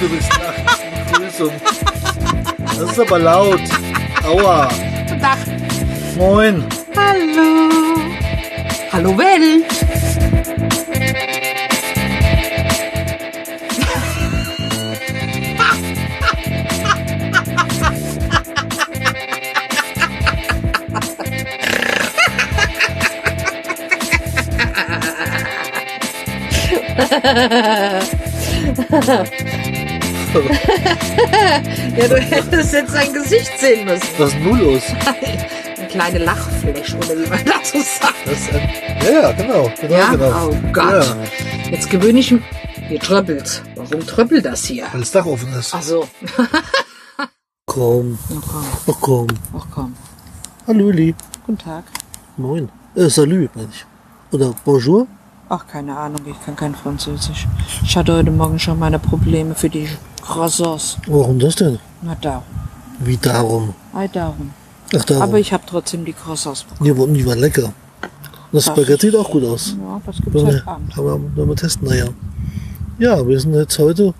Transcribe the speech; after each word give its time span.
Begrüßung. 0.00 1.52
Das 2.78 2.90
ist 2.90 3.00
aber 3.00 3.18
laut. 3.18 3.60
Aua. 4.24 4.68
Guten 5.06 5.20
Tag. 5.20 5.38
Moin. 6.16 6.64
Hallo. 6.96 7.68
Hallo 8.92 9.18
Welt. 9.18 9.66
Ja, 31.96 32.08
du 32.08 32.16
hättest 32.16 32.72
jetzt 32.72 32.92
sein 32.92 33.12
Gesicht 33.12 33.50
sehen 33.58 33.84
müssen. 33.84 34.06
Was 34.18 34.28
ist 34.28 34.36
denn 34.36 34.58
los? 34.58 34.82
Eine 35.78 35.88
kleine 35.88 36.18
Lachfläche, 36.18 36.96
oder 36.96 37.08
wie 37.08 37.28
man 37.28 37.44
dazu 37.44 37.78
sagt. 37.78 38.14
Das 38.26 38.54
ein, 38.54 39.12
ja, 39.12 39.32
genau. 39.32 39.70
genau, 39.80 39.94
Ja? 39.94 40.10
genau. 40.10 40.48
Oh 40.50 40.56
Gott. 40.72 40.92
Ja, 41.04 41.70
Jetzt 41.70 41.90
gewöhne 41.90 42.20
ich 42.20 42.30
mich. 42.30 42.42
Hier 42.88 43.00
tröppelt. 43.00 43.62
Warum 43.76 44.06
tröppelt 44.06 44.44
das 44.44 44.64
hier? 44.64 44.86
weil 44.92 45.00
das 45.00 45.10
Dach 45.10 45.26
offen 45.26 45.52
ist. 45.54 45.74
Ach 45.74 45.82
so. 45.82 46.08
Komm. 47.66 48.18
Ach 48.28 48.42
komm. 48.48 48.64
Ach 48.88 49.00
komm. 49.00 49.26
Ach 49.56 49.66
komm. 49.72 49.96
Hallo, 50.66 50.90
Li. 50.90 51.14
Guten 51.46 51.58
Tag. 51.58 51.84
Moin. 52.36 52.68
Äh, 52.96 53.08
salut, 53.08 53.54
meine 53.54 53.68
ich. 53.72 53.84
Oder 54.32 54.54
bonjour? 54.64 55.06
Ach, 55.48 55.66
keine 55.66 55.96
Ahnung, 55.96 56.20
ich 56.26 56.44
kann 56.44 56.56
kein 56.56 56.74
Französisch. 56.74 57.46
Ich 57.84 57.96
hatte 57.96 58.14
heute 58.16 58.30
Morgen 58.30 58.58
schon 58.58 58.78
meine 58.78 58.98
Probleme 58.98 59.54
für 59.54 59.68
die 59.68 59.88
Croissants. 60.22 60.98
Warum 61.06 61.38
das 61.38 61.56
denn? 61.56 61.78
Na, 62.02 62.14
darum. 62.20 62.42
Wie 63.00 63.16
darum? 63.16 63.74
Ei, 63.94 64.08
darum. 64.08 64.50
Ach, 64.96 65.04
darum. 65.04 65.22
Aber 65.22 65.38
ich 65.38 65.52
habe 65.52 65.62
trotzdem 65.66 66.04
die 66.04 66.12
Croissants 66.12 66.64
bekommen. 66.64 66.84
die, 66.84 66.98
waren- 66.98 67.14
die 67.14 67.26
waren 67.26 67.38
lecker. 67.38 67.72
Das 68.52 68.64
Das 68.64 68.74
Spaghetti 68.74 69.06
sieht 69.06 69.16
auch 69.16 69.30
gut 69.30 69.44
aus. 69.44 69.76
Ja, 69.80 70.00
das 70.04 70.16
gibt's 70.16 70.42
heute 70.42 70.56
wir, 70.56 70.68
Abend. 70.68 70.96
haben 70.96 71.32
wir, 71.48 71.56
testen 71.56 71.86
nachher. 71.88 72.08
Ja, 72.98 73.26
wir 73.26 73.38
sind 73.40 73.54
jetzt 73.54 73.78
heute 73.78 74.12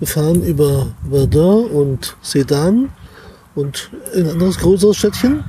gefahren 0.00 0.42
über 0.44 0.86
Verdun 1.10 1.66
und 1.66 2.16
Sedan 2.22 2.90
und 3.56 3.90
in 4.14 4.26
ein 4.26 4.30
anderes 4.32 4.58
größeres 4.58 4.96
Städtchen, 4.96 5.42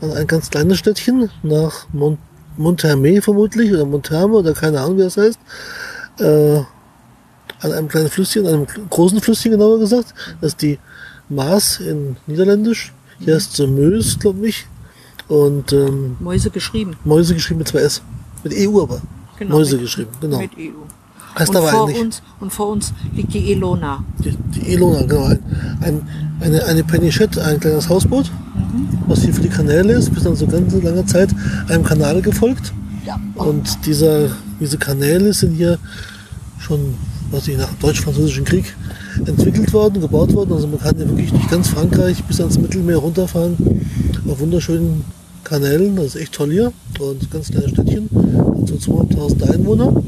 an 0.00 0.12
ein 0.12 0.26
ganz 0.26 0.50
kleines 0.50 0.78
Städtchen, 0.78 1.30
nach 1.42 1.86
Mont 1.92 2.18
Monthermé 2.58 3.20
vermutlich, 3.20 3.70
oder 3.70 3.84
Montherme, 3.84 4.36
oder 4.36 4.54
keine 4.54 4.80
Ahnung, 4.80 4.96
wie 4.96 5.02
das 5.02 5.18
heißt. 5.18 5.38
Äh, 6.18 6.60
an 7.60 7.72
einem 7.72 7.88
kleinen 7.88 8.08
Flüsschen, 8.10 8.46
einem 8.46 8.66
großen 8.90 9.20
Flüsschen 9.20 9.50
genauer 9.52 9.78
gesagt. 9.78 10.14
Das 10.40 10.52
ist 10.52 10.62
die 10.62 10.78
Maas 11.28 11.80
in 11.80 12.16
Niederländisch. 12.26 12.92
Hier 13.18 13.36
ist 13.36 13.56
the 13.56 13.66
Meuse, 13.66 14.18
glaube 14.18 14.48
ich. 14.48 14.66
Und 15.28 15.72
ähm, 15.72 16.16
Mäuse 16.20 16.50
geschrieben. 16.50 16.96
Mäuse 17.04 17.34
geschrieben 17.34 17.58
mit 17.58 17.68
zwei 17.68 17.80
S. 17.80 18.02
Mit 18.44 18.52
EU 18.54 18.82
aber. 18.82 19.00
Genau, 19.38 19.56
Mäuse 19.56 19.76
mit- 19.76 19.84
geschrieben, 19.84 20.10
genau. 20.20 20.38
Mit 20.38 20.52
EU. 20.56 20.70
Heißt 21.38 21.50
und, 21.50 21.56
aber 21.56 21.68
vor 21.68 21.84
eigentlich 21.88 22.00
uns, 22.00 22.22
und 22.40 22.52
vor 22.52 22.68
uns 22.68 22.92
liegt 23.14 23.34
die 23.34 23.52
Elona. 23.52 24.02
die, 24.24 24.34
die 24.54 24.72
Elona, 24.72 25.02
genau. 25.02 25.24
Ein, 25.24 25.40
ein, 25.82 26.08
eine, 26.40 26.64
eine 26.64 26.84
Penichette, 26.84 27.44
ein 27.44 27.60
kleines 27.60 27.88
Hausboot, 27.88 28.30
was 29.06 29.20
hier 29.22 29.34
für 29.34 29.42
die 29.42 29.48
Kanäle 29.50 29.94
ist, 29.94 30.14
bis 30.14 30.22
dann 30.24 30.34
so 30.36 30.46
ganz 30.46 30.72
lange 30.82 31.04
Zeit 31.04 31.28
einem 31.68 31.84
Kanal 31.84 32.22
gefolgt. 32.22 32.72
Ja. 33.04 33.20
Und 33.34 33.84
dieser, 33.84 34.30
diese 34.60 34.78
Kanäle 34.78 35.32
sind 35.34 35.54
hier 35.56 35.78
schon, 36.58 36.94
was 37.30 37.48
ich 37.48 37.56
nach 37.56 37.68
dem 37.68 37.78
Deutsch-Französischen 37.80 38.44
Krieg 38.44 38.74
entwickelt 39.24 39.72
worden, 39.72 40.00
gebaut 40.00 40.32
worden. 40.34 40.52
Also 40.52 40.66
man 40.66 40.78
kann 40.78 40.96
hier 40.96 41.08
wirklich 41.08 41.30
durch 41.30 41.48
ganz 41.48 41.68
Frankreich 41.68 42.22
bis 42.24 42.40
ans 42.40 42.58
Mittelmeer 42.58 42.98
runterfahren 42.98 43.56
auf 44.28 44.40
wunderschönen 44.40 45.04
Kanälen. 45.44 45.96
Das 45.96 46.06
ist 46.06 46.16
echt 46.16 46.32
toll 46.32 46.50
hier. 46.50 46.72
Und 46.98 47.30
ganz 47.30 47.50
kleines 47.50 47.70
Städtchen. 47.70 48.08
So 48.66 48.74
200.000 48.74 49.54
Einwohner. 49.54 50.02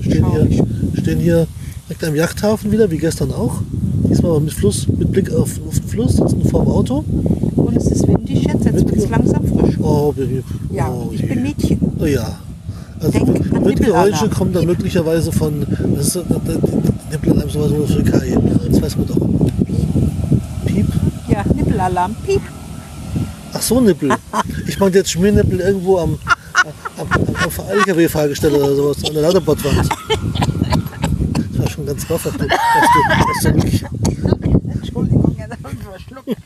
Stehen 0.00 0.26
hier, 0.30 0.66
stehen 1.00 1.18
hier 1.20 1.46
direkt 1.88 2.04
am 2.04 2.14
Yachthafen 2.14 2.72
wieder, 2.72 2.90
wie 2.90 2.98
gestern 2.98 3.32
auch. 3.32 3.60
Diesmal 4.08 4.32
aber 4.32 4.40
mit 4.40 4.52
Fluss, 4.52 4.86
mit 4.88 5.12
Blick 5.12 5.32
auf, 5.32 5.60
auf 5.66 5.78
den 5.78 5.88
Fluss, 5.88 6.16
sitzen 6.16 6.44
vor 6.44 6.64
dem 6.64 6.70
Auto. 6.72 7.04
Und 7.56 7.76
es 7.76 7.86
ist 7.86 8.06
windig 8.08 8.44
jetzt, 8.44 8.64
jetzt 8.64 8.74
wird 8.74 8.96
es 8.96 9.08
langsam 9.08 9.46
frisch. 9.46 9.78
Oh, 9.80 10.12
Baby. 10.12 10.42
Ja, 10.72 10.90
oh, 10.90 11.10
ich 11.12 11.20
je. 11.20 11.26
bin 11.26 11.42
Mädchen. 11.42 11.78
Oh 11.98 12.04
ja. 12.04 12.38
Also 13.02 13.18
Denk 13.18 14.34
kommen 14.34 14.52
dann 14.52 14.66
möglicherweise 14.66 15.32
von 15.32 15.66
das 15.96 16.14
ist, 16.16 16.24
Nippelalarm 17.10 17.50
sowas 17.50 17.70
in 17.70 17.86
der 17.86 17.96
Türkei. 17.96 18.36
Das 18.70 18.82
weiß 18.82 18.96
man 18.96 19.06
doch. 19.06 19.16
Piep. 20.66 20.86
Ja, 21.28 21.44
Nippelalarm. 21.54 22.14
Piep. 22.24 22.40
Ach 23.52 23.62
so, 23.62 23.80
Nippel. 23.80 24.14
Ich 24.66 24.78
meinte 24.78 24.98
jetzt 24.98 25.10
Schmiernippel 25.10 25.60
irgendwo 25.60 25.98
am, 25.98 26.18
am, 26.96 27.08
am, 27.08 27.08
am 27.10 27.78
LKW-Fahrgestell 27.78 28.52
oder 28.54 28.74
sowas, 28.74 29.04
an 29.04 29.12
der 29.12 29.22
Ladebordwand. 29.22 29.88
Das 31.52 31.58
war 31.58 31.70
schon 31.70 31.86
ganz 31.86 32.08
rough, 32.08 32.22
dass 32.22 32.32
du, 32.32 32.46
dass 32.46 33.42
du, 33.42 33.50
dass 33.50 34.40
du 34.40 34.61
jetzt 35.50 35.64
habe 35.64 35.74
ich 35.74 35.82
verschluckt. 35.82 36.36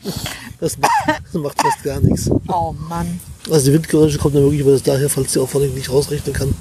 das, 0.59 0.77
macht, 0.77 0.91
das 1.23 1.33
macht 1.41 1.61
fast 1.61 1.83
gar 1.83 1.99
nichts. 1.99 2.29
Oh 2.47 2.73
Mann. 2.89 3.19
Also 3.51 3.67
die 3.67 3.73
Windgeräusche 3.73 4.17
kommen 4.17 4.35
dann 4.35 4.43
möglicherweise 4.43 4.83
daher, 4.83 5.09
falls 5.09 5.31
die 5.33 5.39
Auffallung 5.39 5.73
nicht 5.73 5.89
rausrechnen 5.91 6.33
kann. 6.33 6.53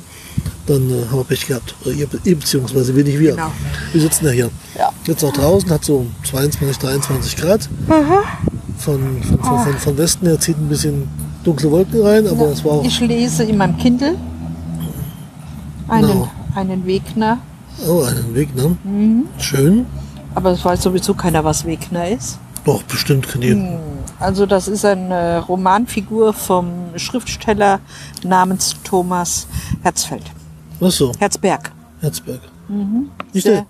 Dann 0.66 0.90
äh, 0.90 1.06
haben 1.06 1.18
wir 1.18 1.24
Pech 1.24 1.46
gehabt. 1.46 1.74
Oder 1.84 1.94
ihr, 1.94 2.08
ihr 2.24 2.36
beziehungsweise 2.36 2.94
wir 2.94 3.04
nicht 3.04 3.18
wir. 3.18 3.32
Genau. 3.32 3.52
Wir 3.92 4.00
sitzen 4.00 4.24
ja 4.26 4.30
hier. 4.32 4.50
Ja. 4.76 4.92
Jetzt 5.06 5.22
noch 5.22 5.32
draußen, 5.32 5.70
hat 5.70 5.84
so 5.84 6.06
22, 6.24 6.78
23 6.78 7.36
Grad. 7.36 7.68
Von, 7.86 9.22
von, 9.22 9.38
von, 9.38 9.58
von, 9.64 9.78
von 9.78 9.98
Westen 9.98 10.26
her 10.26 10.38
zieht 10.40 10.56
ein 10.58 10.68
bisschen 10.68 11.08
dunkle 11.44 11.70
Wolken 11.70 12.02
rein, 12.02 12.26
aber 12.26 12.48
es 12.50 12.64
war 12.64 12.72
auch. 12.72 12.84
Ich 12.84 12.98
lese 13.00 13.44
in 13.44 13.56
meinem 13.56 13.78
Kindle 13.78 14.16
einen, 15.88 16.08
Genau. 16.08 16.30
einen 16.54 16.84
Wegner. 16.86 17.38
Oh, 17.86 18.02
einen 18.02 18.34
Weg, 18.34 18.54
ne? 18.56 18.76
Mhm. 18.84 19.24
Schön. 19.38 19.86
Aber 20.36 20.50
es 20.50 20.64
weiß 20.64 20.82
sowieso 20.82 21.14
keiner, 21.14 21.42
was 21.44 21.64
Wegner 21.64 22.08
ist. 22.10 22.38
Doch, 22.64 22.82
bestimmt 22.84 23.26
kann 23.28 23.40
die. 23.40 23.78
Also 24.20 24.44
das 24.46 24.68
ist 24.68 24.84
eine 24.84 25.40
Romanfigur 25.40 26.32
vom 26.32 26.90
Schriftsteller 26.96 27.80
namens 28.22 28.76
Thomas 28.84 29.46
Herzfeld. 29.82 30.22
Ach 30.80 30.90
so, 30.90 31.10
Herzberg. 31.18 31.72
Herzberg. 32.00 32.40
Mhm. 32.68 33.10
Sehr- 33.32 33.52
der, 33.52 33.66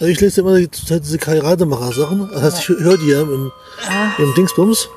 also 0.00 0.10
ich 0.12 0.20
lese 0.20 0.40
immer 0.40 0.56
die, 0.58 0.68
diese 0.68 1.18
Kai 1.18 1.38
Rademacher-Sachen. 1.38 2.28
Das 2.32 2.42
heißt, 2.42 2.58
ich 2.60 2.68
höre 2.70 2.98
die 2.98 3.08
ja 3.10 3.20
im, 3.22 3.52
Ah. 3.88 4.08
im 4.18 4.34
Dingsbums. 4.34 4.88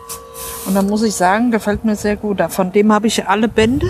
Und 0.66 0.73
da 0.75 0.81
muss 0.81 1.03
ich 1.03 1.13
sagen, 1.13 1.52
gefällt 1.52 1.85
mir 1.85 1.96
sehr 1.96 2.16
gut. 2.16 2.41
Von 2.50 2.72
dem 2.72 2.91
habe 2.91 3.07
ich 3.07 3.28
alle 3.28 3.47
Bände. 3.47 3.88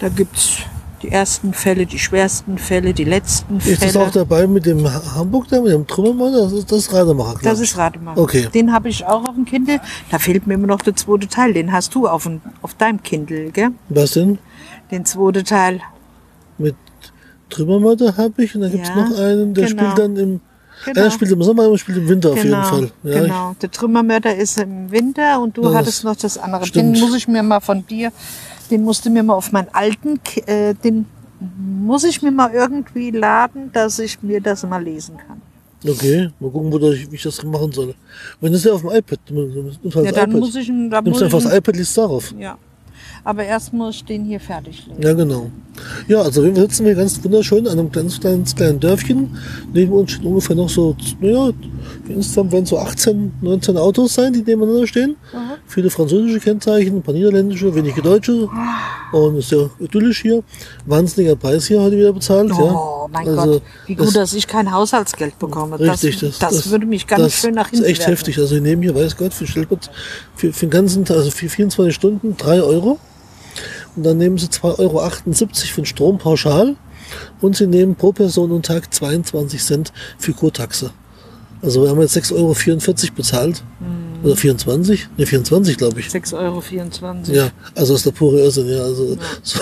Da 0.00 0.08
gibt's 0.08 0.58
die 1.02 1.10
ersten 1.10 1.52
Fälle, 1.54 1.86
die 1.86 1.98
schwersten 1.98 2.58
Fälle, 2.58 2.92
die 2.92 3.04
letzten 3.04 3.58
Ist 3.58 3.82
das 3.82 3.92
Fälle. 3.92 4.04
auch 4.06 4.10
dabei 4.10 4.46
mit 4.46 4.66
dem 4.66 4.84
Ha- 4.92 5.14
Hamburg 5.14 5.46
da, 5.48 5.60
mit 5.60 5.72
dem 5.72 5.86
Trümmermann? 5.86 6.32
Das 6.32 6.52
ist 6.52 6.70
das 6.72 6.92
Rademacher, 6.92 7.38
Das 7.42 7.60
ist 7.60 7.76
Rademacher. 7.76 8.20
Okay. 8.20 8.48
Den 8.52 8.72
habe 8.72 8.88
ich 8.88 9.04
auch 9.06 9.24
auf 9.28 9.34
dem 9.34 9.44
Kindle. 9.44 9.80
Da 10.10 10.18
fehlt 10.18 10.46
mir 10.46 10.54
immer 10.54 10.66
noch 10.66 10.82
der 10.82 10.96
zweite 10.96 11.28
Teil. 11.28 11.52
Den 11.52 11.72
hast 11.72 11.94
du 11.94 12.08
auf, 12.08 12.24
dem, 12.24 12.40
auf 12.62 12.74
deinem 12.74 13.02
Kindle, 13.02 13.50
gell? 13.50 13.70
Was 13.88 14.12
denn? 14.12 14.38
Den 14.90 15.04
zweiten 15.04 15.44
Teil. 15.44 15.80
Mit 16.58 16.74
Trümmermatte 17.50 18.16
habe 18.16 18.42
ich 18.44 18.54
und 18.54 18.62
dann 18.62 18.76
Ja, 18.76 18.94
noch 18.94 19.18
einen, 19.18 19.54
der 19.54 19.66
genau. 19.68 19.82
spielt 19.82 19.98
dann 19.98 20.16
im. 20.16 20.40
Genau. 20.84 21.00
Einer 21.00 21.10
spielt 21.10 21.32
im 21.32 21.42
Sommer, 21.42 21.64
einer 21.64 21.76
spielt 21.76 21.98
im 21.98 22.08
Winter 22.08 22.30
auf 22.30 22.36
jeden 22.44 22.62
Fall. 22.62 22.90
Ja, 23.02 23.20
genau. 23.22 23.56
Der 23.60 23.68
Trümmermörder 23.70 24.36
ist 24.36 24.58
im 24.60 24.90
Winter 24.92 25.40
und 25.40 25.56
du 25.56 25.74
hattest 25.74 26.04
noch 26.04 26.14
das 26.14 26.38
andere. 26.38 26.66
stimmt. 26.66 26.94
Den 26.96 27.00
muss 27.02 27.16
ich 27.16 27.26
mir 27.26 27.42
mal 27.42 27.58
von 27.60 27.84
dir, 27.86 28.12
den 28.70 28.82
musst 28.84 29.04
du 29.04 29.10
mir 29.10 29.22
mal 29.22 29.34
auf 29.34 29.52
meinen 29.52 29.68
alten, 29.72 30.20
äh, 30.46 30.74
den 30.74 31.06
muss 31.58 32.04
ich 32.04 32.20
mir 32.22 32.30
mal 32.32 32.52
irgendwie 32.52 33.10
laden, 33.10 33.70
dass 33.72 33.98
ich 33.98 34.22
mir 34.22 34.40
das 34.40 34.64
mal 34.64 34.82
lesen 34.82 35.16
kann. 35.18 35.40
Ich, 35.84 35.90
okay, 35.90 36.30
mal 36.40 36.50
gucken, 36.50 36.72
wo 36.72 36.90
ich, 36.90 37.08
wie 37.10 37.14
ich 37.14 37.22
das 37.22 37.42
machen 37.44 37.70
soll. 37.70 37.94
Wenn 38.40 38.52
das 38.52 38.64
ja 38.64 38.72
auf 38.72 38.80
dem 38.80 38.90
iPad, 38.90 39.20
nimmst 39.30 39.94
halt 39.94 39.94
Ja, 39.94 40.02
das 40.02 40.12
dann 40.12 40.30
iPad. 40.30 40.40
muss 40.40 40.54
ich, 40.56 40.68
ihn- 40.68 40.90
da 40.90 41.00
nimmst 41.00 41.12
muss 41.12 41.20
ich 41.20 41.24
einfach 41.26 41.42
das 41.42 41.52
ihn- 41.52 41.58
iPad, 41.58 41.76
liest 41.76 41.96
darauf. 41.98 42.34
ja. 42.38 42.58
Aber 43.24 43.44
erst 43.44 43.72
muss 43.72 43.96
ich 43.96 44.04
den 44.04 44.24
hier 44.24 44.40
fertig 44.40 44.86
lesen. 44.86 45.02
Ja, 45.02 45.12
genau. 45.12 45.50
Ja, 46.08 46.22
also 46.22 46.42
wir 46.42 46.54
sitzen 46.54 46.86
hier 46.86 46.94
ganz 46.94 47.22
wunderschön 47.22 47.66
an 47.66 47.78
einem 47.78 47.92
ganz 47.92 48.18
kleinen, 48.20 48.44
kleinen 48.44 48.80
Dörfchen. 48.80 49.36
Neben 49.72 49.92
uns 49.92 50.12
stehen 50.12 50.26
ungefähr 50.26 50.56
noch 50.56 50.68
so, 50.68 50.96
naja, 51.20 51.50
insgesamt 52.08 52.52
werden 52.52 52.66
so 52.66 52.78
18, 52.78 53.32
19 53.40 53.76
Autos 53.76 54.14
sein, 54.14 54.32
die 54.32 54.42
nebeneinander 54.42 54.86
stehen. 54.86 55.16
Viele 55.66 55.90
französische 55.90 56.40
Kennzeichen, 56.40 56.96
ein 56.96 57.02
paar 57.02 57.14
niederländische, 57.14 57.74
wenige 57.74 58.02
deutsche. 58.02 58.48
Und 59.12 59.36
ist 59.36 59.52
ja 59.52 59.70
idyllisch 59.78 60.22
hier. 60.22 60.42
Wahnsinniger 60.86 61.36
Preis 61.36 61.66
hier 61.66 61.80
heute 61.80 61.96
wieder 61.96 62.12
bezahlt. 62.12 62.50
Oh, 62.52 62.64
ja. 62.64 62.97
Mein 63.12 63.28
Also, 63.28 63.52
Gott, 63.52 63.62
wie 63.86 63.94
gut, 63.94 64.06
das- 64.06 64.14
dass 64.14 64.32
ich 64.34 64.46
kein 64.46 64.72
Haushaltsgeld 64.72 65.38
bekomme. 65.38 65.78
Richtig, 65.78 66.20
das, 66.20 66.38
das, 66.38 66.70
würde 66.70 66.86
mich 66.86 67.06
ganz 67.06 67.22
das 67.24 67.34
schön 67.34 67.54
nach 67.54 67.68
hinten 67.70 67.84
ist 67.84 67.90
echt 67.90 68.00
werfen. 68.00 68.12
heftig. 68.12 68.38
Also 68.38 68.54
wir 68.54 68.62
nehmen 68.62 68.82
hier, 68.82 68.94
weiß 68.94 69.16
Gott, 69.16 69.34
für 69.34 69.46
Stellplatz, 69.46 69.90
für, 70.36 70.52
für 70.52 70.66
den 70.66 70.70
ganzen 70.70 71.04
Tag, 71.04 71.16
also 71.16 71.30
für 71.30 71.48
24 71.48 71.94
Stunden 71.94 72.36
3 72.36 72.62
Euro. 72.62 72.98
Und 73.96 74.04
dann 74.04 74.18
nehmen 74.18 74.38
sie 74.38 74.46
2,78 74.46 74.78
Euro 74.78 75.00
für 75.08 75.80
den 75.80 75.86
Strom 75.86 76.18
pauschal. 76.18 76.76
Und 77.40 77.56
sie 77.56 77.66
nehmen 77.66 77.94
pro 77.94 78.12
Person 78.12 78.52
und 78.52 78.66
Tag 78.66 78.92
22 78.92 79.62
Cent 79.62 79.92
für 80.18 80.32
Kurtaxe. 80.32 80.90
Also 81.62 81.82
wir 81.82 81.90
haben 81.90 82.00
jetzt 82.00 82.16
6,44 82.16 82.36
Euro 82.36 83.14
bezahlt. 83.16 83.64
Oder 84.22 84.36
24? 84.36 85.08
Ne, 85.16 85.26
24 85.26 85.76
glaube 85.76 86.00
ich. 86.00 86.06
6,24 86.08 87.02
Euro. 87.02 87.22
Ja, 87.32 87.50
also 87.74 87.92
das 87.94 88.00
ist 88.00 88.06
der 88.06 88.10
pure 88.12 88.40
Irrsinn, 88.40 88.68
ja. 88.68 88.82
Also, 88.82 89.16
so, 89.42 89.58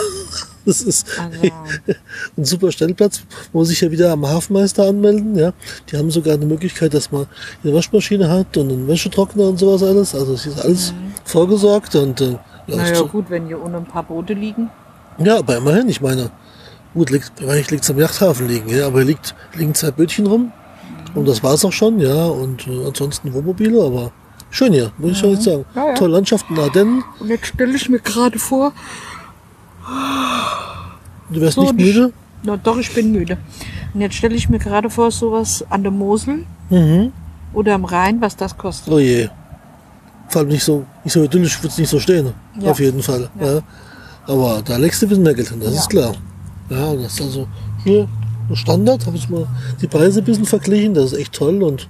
das 0.71 0.83
ist 0.83 1.07
Also, 1.19 1.41
ein 2.37 2.45
super 2.45 2.73
Stellplatz. 2.73 3.21
Man 3.53 3.61
muss 3.61 3.69
sich 3.69 3.81
ja 3.81 3.91
wieder 3.91 4.13
am 4.13 4.27
Hafenmeister 4.27 4.87
anmelden, 4.87 5.37
ja. 5.37 5.53
Die 5.91 5.97
haben 5.97 6.11
sogar 6.11 6.35
eine 6.35 6.47
Möglichkeit, 6.47 6.93
dass 6.93 7.11
man 7.13 7.27
eine 7.63 7.73
Waschmaschine 7.73 8.29
hat 8.29 8.57
und 8.57 8.71
einen 8.71 8.89
Wäschetrockner 8.89 9.49
und 9.49 9.59
sowas 9.59 9.83
alles. 9.83 10.15
Also 10.15 10.35
es 10.35 10.47
ist 10.47 10.61
alles 10.61 10.93
vorgesorgt 11.25 11.95
und 11.95 12.21
äh, 12.21 12.37
ja, 12.67 12.77
naja, 12.77 13.01
gut, 13.03 13.27
wenn 13.29 13.47
hier 13.47 13.61
unten 13.63 13.77
ein 13.77 13.87
paar 13.87 14.03
Boote 14.03 14.35
liegen. 14.35 14.71
ja, 15.19 15.39
aber 15.39 15.57
immerhin, 15.59 15.89
ich 15.89 16.01
meine, 16.01 16.31
gut, 16.95 17.11
liegt, 17.11 17.33
eigentlich 17.41 17.71
liegt 17.71 17.89
am 17.89 17.99
Yachthafen 17.99 18.49
liegen, 18.49 18.69
ja, 18.69 18.89
aber 18.89 18.99
hier 18.99 19.07
liegt, 19.09 19.35
liegen 19.55 19.73
zwei 19.75 19.93
Bötchen 19.93 20.27
rum. 20.27 20.53
Und 21.15 21.27
das 21.29 21.43
war's 21.43 21.65
auch 21.65 21.73
schon, 21.73 22.01
ja, 22.01 22.27
und 22.27 22.67
äh, 22.67 22.87
ansonsten 22.87 23.33
Wohnmobile, 23.33 23.83
aber 23.83 24.11
schön 24.51 24.73
hier, 24.73 24.91
muss 24.99 25.13
ich 25.13 25.19
schon 25.19 25.31
jetzt 25.31 25.45
sagen. 25.45 25.65
Ja, 25.75 25.89
ja. 25.89 25.95
Tolle 25.95 26.13
Landschaften, 26.15 26.59
Ardennen, 26.59 27.05
Und 27.21 27.29
jetzt 27.29 27.47
stelle 27.47 27.75
ich 27.77 27.89
mir 27.89 28.01
gerade 28.01 28.39
vor, 28.39 28.73
du 31.31 31.41
wärst 31.41 31.55
So, 31.55 31.63
nicht 31.63 31.77
müde. 31.77 32.13
na 32.43 32.57
doch, 32.57 32.77
ich 32.79 32.93
bin 32.95 33.13
müde. 33.13 33.39
Und 33.95 34.01
jetzt 34.01 34.15
stelle 34.17 34.35
ich 34.35 34.49
mir 34.49 34.59
gerade 34.59 34.91
vor, 34.91 35.11
sowas 35.11 35.65
an 35.71 35.83
der 35.83 35.93
Mosel 35.93 36.45
Mhm. 36.71 37.13
oder 37.53 37.75
am 37.75 37.85
Rhein, 37.85 38.21
was 38.21 38.37
das 38.37 38.57
kostet. 38.57 38.93
Oh 38.93 38.99
je. 38.99 39.29
Vor 40.29 40.41
allem 40.41 40.49
nicht 40.51 40.65
so, 40.65 40.85
nicht 41.05 41.13
so 41.13 41.23
idyllisch 41.23 41.63
wird 41.63 41.73
es 41.73 41.79
nicht 41.79 41.89
so 41.89 42.01
stehen. 42.01 42.33
Ja. 42.61 42.71
Auf 42.73 42.81
jeden 42.81 43.03
Fall. 43.03 43.31
Ja. 43.41 43.61
Aber 44.27 44.61
da 44.65 44.77
legst 44.77 45.01
du 45.01 45.07
ein 45.07 45.09
bisschen 45.11 45.25
mehr 45.25 45.35
Geld 45.35 45.49
hin, 45.49 45.61
das 45.61 45.73
Ja. 45.75 45.81
ist 45.81 45.89
klar. 45.91 46.15
Ja, 46.69 46.95
das 46.95 47.13
ist 47.15 47.21
also 47.23 47.47
hier 47.85 48.09
ein 48.51 48.57
Standard, 48.57 49.07
habe 49.07 49.17
ich 49.17 49.29
mal 49.29 49.47
die 49.81 49.87
Preise 49.87 50.21
ein 50.21 50.25
bisschen 50.25 50.45
verglichen, 50.47 50.95
das 50.95 51.13
ist 51.13 51.19
echt 51.19 51.33
toll 51.33 51.63
und 51.63 51.89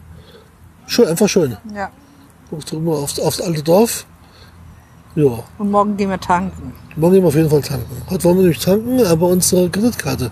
schön, 0.87 1.07
einfach 1.09 1.29
schön. 1.29 1.57
Ja. 1.75 1.91
Guckst 2.51 2.71
du 2.73 2.77
immer 2.77 2.93
aufs, 2.93 3.19
aufs 3.19 3.41
alte 3.41 3.63
Dorf. 3.63 4.07
Ja, 5.17 5.43
Und 5.59 5.71
morgen 5.71 5.97
gehen 5.97 6.11
wir 6.11 6.21
tanken. 6.21 6.73
morgen 6.95 7.15
gehen 7.15 7.23
wir 7.23 7.29
auf 7.29 7.35
jeden 7.35 7.49
Fall 7.49 7.63
tanken. 7.63 8.03
Heute 8.11 8.25
wollen 8.25 8.37
wir 8.37 8.43
nämlich 8.43 8.59
tanken, 8.59 9.05
aber 9.07 9.29
unsere 9.29 9.71
Kreditkarte, 9.71 10.31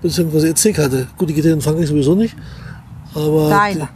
beziehungsweise 0.00 0.48
EC-Karte, 0.48 1.08
gut, 1.18 1.28
die 1.28 1.34
geht 1.34 1.44
ja 1.44 1.52
in 1.52 1.60
Frankreich 1.60 1.88
sowieso 1.88 2.14
nicht, 2.14 2.34
aber 3.14 3.50
Deine. 3.50 3.88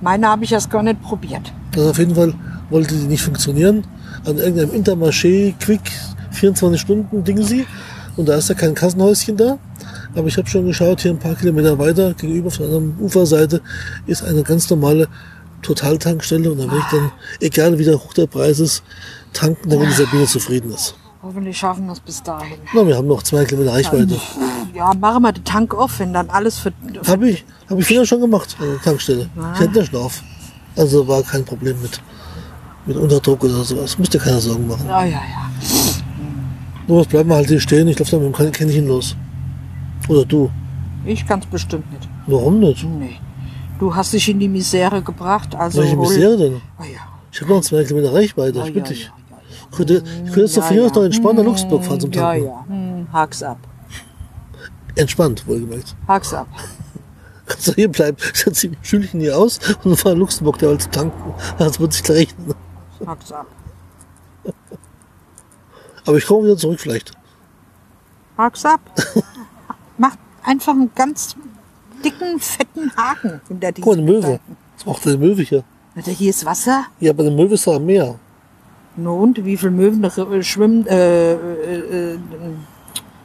Meine 0.00 0.26
habe 0.28 0.44
ich 0.44 0.52
erst 0.52 0.70
gar 0.70 0.82
nicht 0.82 1.02
probiert. 1.02 1.52
Das 1.72 1.86
auf 1.86 1.98
jeden 1.98 2.14
Fall 2.14 2.32
wollte 2.70 2.94
die 2.94 3.06
nicht 3.06 3.22
funktionieren. 3.22 3.84
An 4.24 4.38
irgendeinem 4.38 4.70
Intermarché 4.70 5.54
Quick 5.60 5.90
24 6.30 6.80
Stunden 6.80 7.24
Ding 7.24 7.42
sie. 7.42 7.66
Und 8.16 8.28
da 8.28 8.36
ist 8.36 8.48
ja 8.48 8.54
kein 8.54 8.74
Kassenhäuschen 8.74 9.36
da. 9.36 9.58
Aber 10.14 10.28
ich 10.28 10.36
habe 10.38 10.48
schon 10.48 10.66
geschaut, 10.66 11.00
hier 11.00 11.10
ein 11.12 11.18
paar 11.18 11.34
Kilometer 11.34 11.78
weiter, 11.78 12.14
gegenüber 12.14 12.50
von 12.50 12.66
der 12.68 12.76
anderen 12.76 13.00
Uferseite, 13.04 13.60
ist 14.06 14.22
eine 14.24 14.42
ganz 14.42 14.70
normale 14.70 15.08
Totaltankstelle. 15.62 16.50
Und 16.52 16.58
da 16.58 16.70
will 16.70 16.78
ich 16.78 16.90
dann, 16.90 17.10
egal 17.40 17.78
wie 17.78 17.84
der 17.84 17.96
hoch 17.98 18.14
der 18.14 18.26
Preis 18.26 18.60
ist, 18.60 18.82
tanken, 19.32 19.68
damit 19.70 19.88
die 19.88 19.92
Sabine 19.92 20.26
zufrieden 20.26 20.72
ist. 20.72 20.94
Hoffentlich 21.22 21.56
schaffen 21.58 21.86
wir 21.86 21.92
es 21.92 22.00
bis 22.00 22.22
dahin. 22.22 22.58
Na, 22.72 22.86
wir 22.86 22.96
haben 22.96 23.08
noch 23.08 23.22
zwei 23.22 23.44
Kilometer 23.44 23.72
Reichweite. 23.72 24.20
Ja, 24.72 24.94
machen 24.94 25.22
wir 25.22 25.32
den 25.32 25.44
Tank 25.44 25.74
auf, 25.74 25.98
wenn 25.98 26.12
dann 26.12 26.30
alles 26.30 26.58
für. 26.58 26.72
für 27.02 27.12
Habe 27.12 27.30
ich, 27.30 27.44
habe 27.68 27.80
ich 27.80 27.86
früher 27.86 28.06
schon 28.06 28.20
gemacht, 28.20 28.56
an 28.60 28.66
der 28.68 28.80
Tankstelle. 28.80 29.28
Ich 29.54 29.60
hatte 29.60 29.84
schon 29.84 30.00
auf. 30.00 30.22
Also 30.76 31.08
war 31.08 31.22
kein 31.22 31.44
Problem 31.44 31.80
mit, 31.82 32.00
mit 32.86 32.96
Unterdruck 32.96 33.42
oder 33.42 33.64
sowas. 33.64 33.98
Musste 33.98 34.18
keiner 34.18 34.40
Sorgen 34.40 34.68
machen. 34.68 34.86
ja, 34.86 35.04
ja, 35.04 35.10
ja. 35.10 35.50
Nur 36.86 37.00
was 37.00 37.06
bleiben 37.08 37.28
wir 37.28 37.36
halt 37.36 37.48
hier 37.48 37.60
stehen. 37.60 37.88
Ich 37.88 37.98
laufe 37.98 38.12
da 38.12 38.18
mit 38.18 38.38
dem 38.38 38.52
Kännchen 38.52 38.86
los. 38.86 39.16
Oder 40.08 40.24
du. 40.24 40.50
Ich 41.04 41.26
kann 41.26 41.40
es 41.40 41.46
bestimmt 41.46 41.90
nicht. 41.92 42.08
Warum 42.26 42.60
nicht? 42.60 42.84
Nee. 42.84 43.16
Du 43.78 43.94
hast 43.94 44.12
dich 44.12 44.28
in 44.28 44.38
die 44.38 44.48
Misere 44.48 45.02
gebracht, 45.02 45.54
also. 45.54 45.82
Welche 45.82 45.96
Misere 45.96 46.36
denn? 46.36 46.60
Ah, 46.78 46.84
ja. 46.84 47.00
Ich 47.38 47.42
habe 47.42 47.54
noch 47.54 47.60
zwei 47.62 47.84
Kilometer 47.84 48.12
Reichweite. 48.12 48.58
Ich 48.66 48.74
bitte 48.74 48.88
dich. 48.88 49.12
Ich 49.70 49.76
könnte, 49.76 49.94
ich 49.98 50.02
könnte 50.24 50.40
jetzt 50.40 50.56
doch 50.56 50.64
von 50.64 50.74
hier 50.74 50.84
aus 50.86 50.92
noch 50.92 51.04
entspannt 51.04 51.38
nach 51.38 51.44
Luxemburg 51.44 51.84
fahren 51.84 52.00
zum 52.00 52.10
Ja, 52.10 52.20
Tanken. 52.32 52.46
ja. 52.46 52.64
Hm, 52.66 53.06
hak's 53.12 53.42
ab. 53.44 53.58
Entspannt, 54.96 55.46
wohlgemerkt. 55.46 55.94
Hak's 56.08 56.34
ab. 56.34 56.48
Kannst 57.46 57.68
du 57.68 57.72
hier 57.74 57.88
bleiben. 57.88 58.16
Setze 58.34 58.70
die 58.70 58.78
Schülchen 58.82 59.20
hier 59.20 59.38
aus 59.38 59.60
und 59.84 59.96
fahre 59.96 60.16
nach 60.16 60.18
Luxemburg 60.18 60.58
derweil 60.58 60.78
zu 60.78 60.90
tanken. 60.90 61.32
Das 61.58 61.78
wird 61.78 61.92
sich 61.92 62.02
gleich 62.02 62.18
rechnen. 62.18 62.54
Hak's 63.06 63.30
ab. 63.30 63.46
Aber 66.06 66.16
ich 66.16 66.26
komme 66.26 66.42
wieder 66.42 66.56
zurück 66.56 66.80
vielleicht. 66.80 67.12
Hak's 68.36 68.64
ab. 68.64 68.80
Mach 69.96 70.16
einfach 70.42 70.72
einen 70.72 70.90
ganz 70.92 71.36
dicken, 72.04 72.40
fetten 72.40 72.90
Haken 72.96 73.40
hinter 73.46 73.70
die. 73.70 73.80
Guck 73.80 73.94
mal, 73.94 74.02
eine 74.02 74.10
Möwe. 74.10 74.40
Was 74.76 74.86
macht 74.86 75.04
denn 75.04 75.12
eine 75.12 75.24
Möwe 75.24 75.42
hier? 75.42 75.62
Hier 76.04 76.30
ist 76.30 76.44
Wasser. 76.44 76.84
Ja, 77.00 77.10
aber 77.10 77.22
eine 77.24 77.32
Möwe 77.32 77.54
ist 77.54 77.66
doch 77.66 77.74
am 77.76 77.86
Meer. 77.86 78.14
Na 78.96 79.10
und 79.10 79.44
wie 79.44 79.56
viele 79.56 79.70
Möwen 79.72 80.02
da 80.02 80.08
äh, 80.08 80.42
schwimmen, 80.42 80.86
äh, 80.86 81.32
äh, 81.34 82.14
äh, 82.14 82.18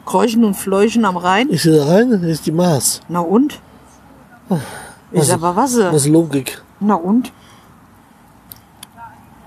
kräuchen 0.05 0.43
und 0.43 0.55
fleuchen 0.55 1.05
am 1.05 1.17
Rhein? 1.17 1.47
Ich 1.51 1.63
da 1.63 1.85
rein, 1.85 2.19
hier 2.19 2.29
ist 2.29 2.45
die 2.45 2.51
Maß. 2.51 3.01
Na 3.09 3.19
und? 3.19 3.59
Ist 5.11 5.19
Also- 5.21 5.33
aber 5.33 5.55
Wasser. 5.55 5.93
Was 5.93 6.05
ist 6.05 6.11
Logik? 6.11 6.61
Na 6.79 6.95
und? 6.95 7.31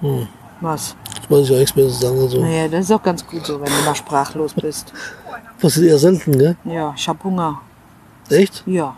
Hm. 0.01 0.27
Was? 0.61 0.97
Das 1.21 1.31
weiß 1.31 1.47
ich 1.49 1.55
auch 1.55 1.59
nichts 1.59 1.77
mehr 1.77 1.87
zu 1.87 1.93
sagen. 1.95 2.19
Also, 2.21 2.41
Naja, 2.41 2.69
das 2.69 2.85
ist 2.87 2.93
auch 2.93 3.03
ganz 3.03 3.27
gut 3.27 3.45
so, 3.45 3.61
wenn 3.61 3.67
du 3.67 3.85
mal 3.85 3.95
sprachlos 3.95 4.55
bist. 4.55 4.93
passiert 5.61 5.87
eher 5.87 5.99
selten, 5.99 6.33
gell? 6.39 6.57
Ja, 6.65 6.93
ich 6.97 7.09
hab 7.09 7.23
Hunger. 7.25 7.61
Echt? 8.31 8.63
Ja. 8.67 8.95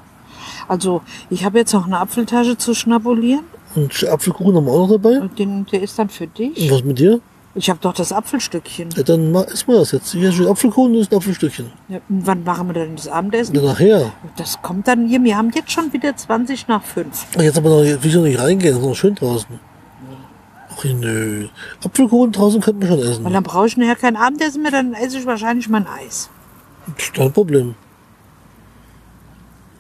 Also, 0.67 1.03
ich 1.31 1.45
habe 1.45 1.59
jetzt 1.59 1.73
noch 1.73 1.87
eine 1.87 1.99
Apfeltasche 1.99 2.57
zu 2.59 2.75
schnabulieren. 2.75 3.45
Und 3.75 4.05
Apfelkuchen 4.09 4.57
haben 4.57 4.67
wir 4.67 4.73
auch 4.73 4.89
noch 4.89 4.97
dabei. 4.99 5.21
Und 5.21 5.39
den, 5.39 5.67
der 5.67 5.83
ist 5.83 5.99
dann 5.99 6.09
für 6.09 6.25
Und 6.25 6.39
dich. 6.39 6.71
was 6.71 6.83
mit 6.85 6.99
dir? 6.99 7.21
Ich 7.55 7.69
habe 7.71 7.79
doch 7.83 7.93
das 7.95 8.13
Apfelstückchen. 8.13 8.91
Ja, 8.97 9.03
dann 9.03 9.33
ma- 9.33 9.43
essen 9.43 9.69
wir 9.69 9.79
das 9.81 9.91
jetzt. 9.93 10.13
Hier 10.13 10.31
steht 10.33 10.47
Apfelkuchen, 10.47 10.93
das 10.95 11.03
ist 11.03 11.13
ein 11.13 11.17
Apfelstückchen. 11.17 11.73
Ja, 11.89 11.99
und 12.09 12.27
wann 12.27 12.45
machen 12.45 12.69
wir 12.69 12.75
denn 12.75 12.95
das 12.97 13.09
Abendessen? 13.09 13.55
Ja, 13.57 13.63
nachher. 13.63 14.13
Das 14.37 14.61
kommt 14.63 14.87
dann 14.87 15.09
hier. 15.09 15.23
Wir 15.25 15.37
haben 15.37 15.51
jetzt 15.55 15.71
schon 15.73 15.93
wieder 15.93 16.15
20 16.17 16.69
nach 16.69 16.83
5. 16.83 17.27
Jetzt 17.41 17.59
aber 17.59 17.71
noch, 17.71 17.79
will 17.81 17.99
ich 18.03 18.15
noch 18.15 18.23
nicht 18.23 18.39
reingehen, 18.39 18.73
es 18.75 18.79
ist 18.81 18.87
noch 18.87 18.95
schön 18.95 19.15
draußen. 19.17 19.59
Ach 20.71 20.85
nö. 20.85 21.49
Apfelkuchen 21.85 22.31
draußen 22.33 22.61
könnten 22.61 22.83
wir 22.83 22.89
schon 22.89 22.99
Weil 23.01 23.09
essen. 23.11 23.25
dann 23.33 23.43
brauche 23.43 23.67
ich 23.67 23.77
nachher 23.77 23.97
kein 23.97 24.17
Abendessen 24.17 24.63
mehr, 24.63 24.71
dann 24.71 24.95
esse 24.95 25.19
ich 25.19 25.27
wahrscheinlich 25.27 25.69
mein 25.69 25.87
Eis. 25.89 26.31
Kein 27.15 27.33
Problem. 27.33 27.75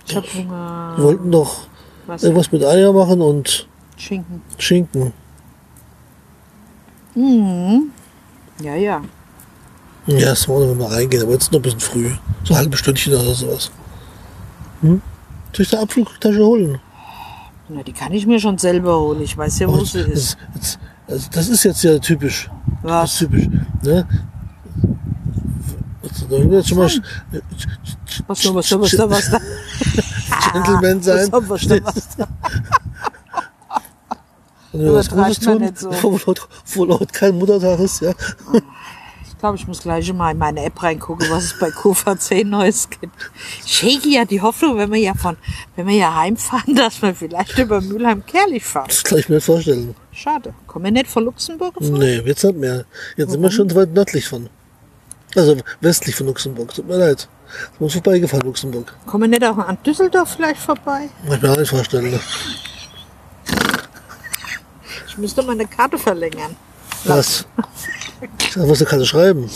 Ich 0.07 0.17
habe 0.17 0.27
Hunger. 0.35 0.95
Wir 0.97 1.05
wollten 1.05 1.31
doch 1.31 1.69
Was? 2.07 2.23
irgendwas 2.25 2.51
mit 2.51 2.65
Eier 2.65 2.93
machen 2.93 3.21
und 3.21 3.69
Schinken. 3.99 4.43
Schinken. 4.59 5.13
Ja, 8.63 8.75
ja. 8.75 9.03
Ja, 10.07 10.27
das 10.31 10.49
wollen 10.49 10.69
wir 10.69 10.75
mal 10.87 10.95
reingehen, 10.95 11.23
aber 11.23 11.33
jetzt 11.33 11.53
noch 11.53 11.59
ein 11.59 11.63
bisschen 11.63 11.81
früh. 11.81 12.11
So 12.45 12.55
ein 12.55 12.61
halbes 12.61 12.79
Stündchen 12.79 13.13
oder 13.13 13.35
sowas. 13.35 13.71
Hm? 14.81 15.03
Soll 15.53 15.63
ich 15.65 15.71
da 15.71 15.83
Apfeltasche 15.83 16.39
holen? 16.45 16.79
Na, 17.69 17.83
die 17.83 17.93
kann 17.93 18.13
ich 18.13 18.27
mir 18.27 18.41
schon 18.41 18.57
selber 18.57 18.99
holen. 18.99 19.21
Ich 19.21 19.37
weiß 19.37 19.59
ja, 19.59 19.69
wo 19.69 19.79
das, 19.79 19.93
sie 19.93 20.01
ist. 20.01 20.39
das, 20.55 20.55
das, 20.55 20.79
also 21.09 21.29
das 21.33 21.49
ist 21.49 21.65
jetzt 21.65 21.83
ja 21.83 21.99
typisch. 21.99 22.49
Das 22.83 22.91
Was? 22.93 23.13
ist 23.13 23.19
typisch. 23.19 23.49
Ne? 23.83 24.07
Jetzt 26.51 26.69
schon 26.69 26.79
mal 26.79 26.91
Was 28.27 28.43
da, 28.43 28.55
was 28.55 28.69
da, 28.69 28.81
was 28.81 28.91
da, 28.93 29.11
was 29.11 29.31
da. 29.31 29.39
Gentleman 30.53 31.03
sein. 31.03 31.29
Was 31.31 31.43
da, 31.43 31.49
was 31.49 31.67
da, 31.67 31.85
was 31.85 32.17
da. 32.17 32.29
Wenn 34.79 34.87
wir 34.87 34.95
was 34.95 35.11
Gutes 35.11 35.41
tun, 35.41 35.73
so. 35.75 35.91
wo 36.03 36.19
heute, 36.27 36.43
wo 36.75 36.89
heute 36.89 37.13
kein 37.13 37.37
Muttertag 37.37 37.81
ist, 37.81 38.01
ja. 38.01 38.13
Ich 39.27 39.41
glaube, 39.41 39.57
ich 39.57 39.67
muss 39.69 39.83
gleich 39.83 40.13
mal 40.13 40.33
in 40.33 40.39
meine 40.39 40.65
App 40.65 40.83
reingucken, 40.83 41.29
was 41.31 41.45
es 41.45 41.59
bei 41.59 41.71
10 41.71 42.49
Neues 42.49 42.89
gibt. 42.91 43.15
Ich 43.65 43.83
hege 43.83 44.09
ja 44.09 44.25
die 44.25 44.43
Hoffnung, 44.43 44.77
wenn 44.79 44.91
wir 44.91 44.99
ja 44.99 45.15
von, 45.15 45.37
wenn 45.77 45.87
wir 45.87 45.95
ja 45.95 46.15
heimfahren, 46.15 46.75
dass 46.75 47.01
wir 47.03 47.15
vielleicht 47.15 47.57
über 47.59 47.81
Mülheim-Kerlich 47.81 48.65
fahren. 48.65 48.87
Das 48.89 49.05
kann 49.05 49.19
ich 49.19 49.29
mir 49.29 49.41
vorstellen. 49.41 49.95
Schade. 50.13 50.55
Kommen 50.67 50.87
wir 50.87 50.93
nicht 50.93 51.07
von 51.07 51.25
Luxemburg 51.25 51.75
gefahren? 51.75 51.99
Nee, 51.99 52.17
jetzt 52.25 52.43
nicht 52.43 52.57
mehr. 52.57 52.85
Jetzt 53.17 53.31
sind 53.31 53.43
wir 53.43 53.51
schon 53.53 53.73
weit 53.75 53.93
nördlich 53.93 54.27
von. 54.27 54.49
Also 55.37 55.57
westlich 55.81 56.17
von 56.17 56.27
Luxemburg. 56.27 56.75
Tut 56.75 56.89
mir 56.89 56.97
leid. 56.97 57.29
Ich 57.75 57.81
muss 57.81 57.93
vorbeigefahren, 57.93 58.45
Luxemburg. 58.45 58.93
Kommen 59.07 59.31
wir 59.31 59.39
nicht 59.39 59.45
auch 59.45 59.59
an 59.59 59.79
Düsseldorf 59.85 60.35
vielleicht 60.37 60.61
vorbei? 60.61 61.09
Kann 61.25 61.37
ich 61.37 61.43
mir 61.43 61.53
auch 61.53 61.57
nicht 61.57 61.71
vorstellen. 61.71 62.19
Ich 65.19 65.23
müsste 65.23 65.43
meine 65.43 65.67
Karte 65.67 65.99
verlängern. 65.99 66.55
Was? 67.05 67.45
Musst 68.55 68.81
du 68.83 68.85
keine 68.85 69.05
schreiben. 69.05 69.51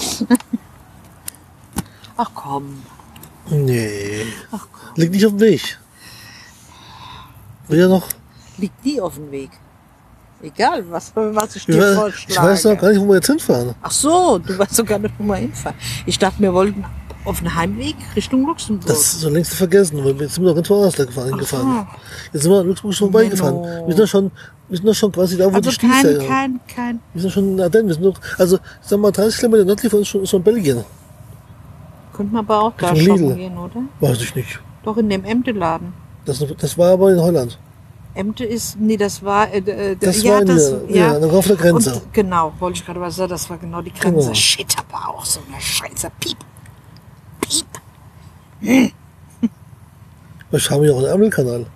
Ach 2.16 2.30
komm. 2.34 2.82
Nee. 3.48 4.26
Liegt 4.96 5.12
nicht 5.14 5.24
auf 5.24 5.30
dem 5.34 5.40
Weg. 5.40 5.78
Will 7.68 7.78
ja 7.78 7.86
noch. 7.86 8.08
Liegt 8.58 8.84
nie 8.84 9.00
auf 9.00 9.14
dem 9.14 9.30
Weg. 9.30 9.50
Egal, 10.42 10.84
was, 10.90 11.12
was 11.14 11.50
ich 11.54 11.68
Ich, 11.68 11.76
dir 11.76 11.80
weiß- 11.80 12.12
ich 12.26 12.28
weiß 12.30 12.34
doch 12.34 12.42
vorschlage. 12.42 12.76
gar 12.80 12.90
nicht, 12.90 13.00
wo 13.00 13.06
wir 13.06 13.14
jetzt 13.14 13.26
hinfahren. 13.28 13.74
Ach 13.82 13.90
so, 13.92 14.38
du 14.40 14.58
weißt 14.58 14.80
doch 14.80 14.84
gar 14.86 14.98
nicht, 14.98 15.14
wo 15.16 15.22
wir 15.22 15.36
hinfahren. 15.36 15.78
Ich 16.06 16.18
dachte, 16.18 16.40
wir 16.40 16.52
wollten 16.52 16.84
auf 17.24 17.38
dem 17.38 17.54
Heimweg 17.54 17.96
Richtung 18.16 18.46
Luxemburg. 18.46 18.86
Das 18.86 18.98
ist 18.98 19.20
so 19.20 19.28
längst 19.28 19.54
vergessen, 19.54 19.98
weil 19.98 20.14
wir 20.14 20.22
jetzt 20.22 20.34
sind 20.34 20.44
wir 20.44 20.50
noch 20.50 20.56
ganz 20.56 20.70
woanders 20.70 20.94
da 20.94 21.04
gefahren, 21.04 21.38
gefahren. 21.38 21.86
Jetzt 22.32 22.42
sind 22.42 22.52
wir 22.52 22.60
an 22.60 22.66
Luxemburg 22.66 22.94
schon 22.94 23.12
vorbeigefahren. 23.12 23.60
Menno. 23.60 23.86
Wir 23.86 23.94
sind 23.94 24.00
ja 24.00 24.06
schon, 24.06 24.30
wir 24.68 24.78
sind 24.78 24.96
schon 24.96 25.12
quasi 25.12 25.36
da, 25.36 25.52
wo 25.52 25.54
also 25.54 25.70
die 25.70 25.76
kein, 25.76 26.06
ja. 26.06 26.26
kein, 26.26 26.60
kein. 26.66 27.00
Wir 27.12 27.22
sind 27.22 27.30
schon 27.32 27.52
in 27.52 27.60
Ardennen. 27.60 27.88
Wir 27.88 27.94
sind 27.94 28.04
noch, 28.04 28.20
also, 28.38 28.56
ich 28.56 28.88
sag 28.88 28.98
mal, 28.98 29.12
30 29.12 29.38
Kilometer 29.38 29.64
nördlich 29.64 29.90
von 29.90 29.98
uns 30.00 30.08
schon, 30.08 30.26
schon 30.26 30.42
Belgien. 30.42 30.84
Könnte 32.12 32.32
man 32.32 32.44
aber 32.44 32.62
auch 32.62 32.72
da 32.76 32.94
shoppen 32.94 33.36
gehen, 33.36 33.56
oder? 33.56 33.82
Weiß 34.00 34.20
ich 34.20 34.34
nicht. 34.34 34.60
Doch 34.82 34.96
in 34.96 35.08
dem 35.08 35.24
Emde-Laden. 35.24 35.92
Das, 36.24 36.44
das 36.58 36.78
war 36.78 36.92
aber 36.92 37.12
in 37.12 37.20
Holland. 37.20 37.58
Emde 38.14 38.44
ist, 38.44 38.78
nee, 38.78 38.96
das 38.96 39.22
war, 39.22 39.52
äh, 39.52 39.58
äh, 39.58 39.96
Das 39.96 40.22
ja, 40.22 40.34
war 40.34 40.40
in 40.42 40.46
das, 40.46 40.74
ja, 40.88 41.18
ja, 41.18 41.26
auf 41.26 41.46
der 41.46 41.56
Grenze. 41.56 41.94
Und, 41.94 42.12
genau, 42.12 42.52
wollte 42.58 42.78
ich 42.78 42.84
gerade 42.84 43.00
was 43.00 43.16
sagen, 43.16 43.30
das 43.30 43.48
war 43.48 43.56
genau 43.56 43.80
die 43.80 43.92
Grenze. 43.92 44.20
Genau. 44.20 44.34
Shit, 44.34 44.76
aber 44.78 45.08
auch 45.08 45.24
so 45.24 45.40
eine 45.48 45.60
Scheiße. 45.60 46.10
Piep. 46.20 46.36
Vielleicht 48.62 50.66
fahren 50.66 50.82
wir 50.82 50.94
auch 50.94 51.00
den 51.00 51.08
Ärmelkanal. 51.08 51.66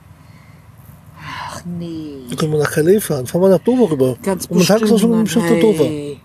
Ach 1.18 1.62
nee. 1.64 2.24
Dann 2.28 2.36
können 2.38 2.52
wir 2.52 2.58
nach 2.58 2.70
Calais 2.70 3.00
fahren. 3.00 3.26
Fahren 3.26 3.42
wir 3.42 3.48
nach 3.48 3.58
Dover 3.58 3.90
rüber. 3.90 4.16
Ganz 4.22 4.46
Und 4.46 4.58
man 4.58 4.66
tages 4.66 4.92
auch 4.92 4.98
schon 4.98 5.10
mit 5.10 5.18
dem 5.20 5.24
bestimmt. 5.24 5.46
Schiff 5.46 5.54
nach 5.54 5.60
Dover. 5.60 5.84
Hey. 5.84 6.20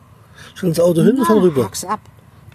Stellen 0.56 0.74
das 0.74 0.80
Auto 0.84 1.02
hin 1.02 1.18
und 1.18 1.26
fahren 1.26 1.40
rüber. 1.40 1.64
hack's 1.66 1.86
ab. 1.86 2.00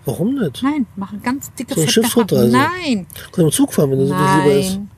Warum 0.04 0.34
nicht? 0.34 0.62
Nein, 0.62 0.86
machen 0.94 1.20
ganz 1.22 1.52
dicke 1.54 1.74
So 1.74 1.80
eine 1.80 1.90
fette 1.90 1.92
Schiffsrundreise. 1.92 2.52
Nein, 2.52 3.06
Können 3.32 3.48
wir 3.48 3.52
Zug 3.52 3.72
fahren, 3.72 3.90
wenn 3.90 3.98
das 3.98 4.08
das 4.10 4.36
lieber 4.44 4.54
ist. 4.56 4.70
nein. 4.74 4.90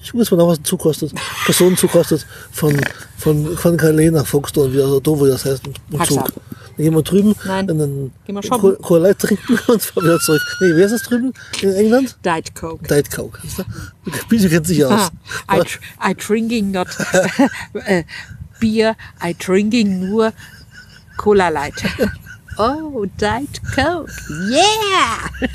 Ich 0.00 0.14
jetzt 0.14 0.30
mal 0.30 0.36
nach, 0.36 0.46
was 0.46 0.58
ein 0.60 0.64
Zug 0.64 0.78
kostet. 0.80 1.12
Personenzug 1.44 1.90
kostet 1.90 2.24
von, 2.52 2.80
von, 3.16 3.56
von 3.56 3.76
Calais 3.76 4.12
nach 4.12 4.24
Folkestone, 4.24 4.72
wie 4.72 4.80
also 4.80 5.00
Dover 5.00 5.26
das 5.26 5.44
heißt, 5.44 5.62
Hack's 5.98 6.08
Zug. 6.10 6.18
ab. 6.18 6.32
Dann 6.78 6.84
gehen 6.84 6.94
wir 6.94 7.02
drüben 7.02 7.34
Nein. 7.44 7.70
und 7.70 7.78
dann 7.78 8.12
Gehen 8.24 8.34
wir 8.36 8.42
shoppen. 8.42 8.76
Co- 8.76 8.82
Cola 8.82 9.08
Light 9.08 9.18
trinken 9.18 9.58
und 9.66 9.82
fahren 9.82 10.04
wieder 10.04 10.18
zurück. 10.20 10.40
Nee, 10.60 10.70
wer 10.76 10.86
ist 10.86 10.92
das 10.92 11.02
drüben 11.02 11.32
in 11.60 11.74
England? 11.74 12.16
Diet 12.24 12.54
Coke. 12.54 12.86
Diet 12.88 13.10
Coke. 13.10 13.38
Bitte 14.30 14.48
kennt 14.48 14.66
sich 14.66 14.84
aus. 14.84 15.10
I, 15.52 15.60
I 16.10 16.14
drinking 16.14 16.70
not 16.70 16.86
äh, 17.84 18.04
Bier, 18.60 18.94
I 19.22 19.34
drinking 19.38 20.08
nur 20.08 20.32
Cola 21.16 21.48
Light. 21.48 21.74
Oh, 22.58 23.04
Diet 23.20 23.60
Coke. 23.74 24.10
Yeah! 24.50 25.48